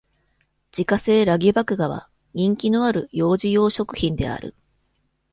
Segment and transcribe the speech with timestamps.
[0.71, 4.55] 自家製ラギ麦芽は、人気のある幼児用食品である。